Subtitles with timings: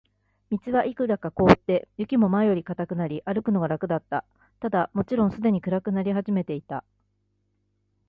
[0.49, 4.25] 道はいくらか凍って、雪も前よりは固くなり、歩くのが楽だった。
[4.59, 6.83] ただ、もちろんすでに暗くなり始めていた。